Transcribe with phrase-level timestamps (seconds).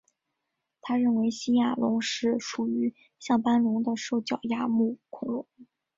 [0.81, 5.45] 他认为新牙龙是属于像斑龙的兽脚亚目恐龙。